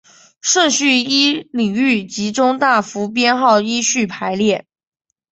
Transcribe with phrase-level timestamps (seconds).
[0.41, 4.65] 顺序依领域及中大服编号依序排列。